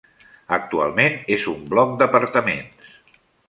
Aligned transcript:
Actualment 0.57 1.19
és 1.37 1.47
un 1.53 1.61
bloc 1.75 1.95
d'apartaments. 2.03 2.93